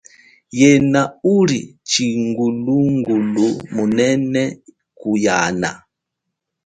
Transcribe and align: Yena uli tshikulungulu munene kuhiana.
Yena 0.59 1.01
uli 1.35 1.59
tshikulungulu 1.89 3.47
munene 3.73 4.43
kuhiana. 4.99 5.69